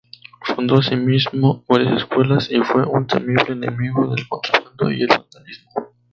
[0.41, 5.89] Fundó asimismo varias escuelas y fue un temible enemigo del contrabando y el vandalismo.